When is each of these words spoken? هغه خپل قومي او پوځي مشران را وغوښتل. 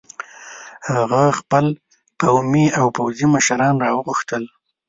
هغه 0.93 1.23
خپل 1.39 1.65
قومي 2.21 2.67
او 2.79 2.87
پوځي 2.97 3.25
مشران 3.35 3.75
را 3.83 3.89
وغوښتل. 3.97 4.43